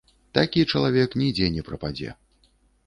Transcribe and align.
Такі 0.37 0.63
чалавек 0.71 1.13
нідзе 1.23 1.51
не 1.59 1.67
прападзе. 1.69 2.19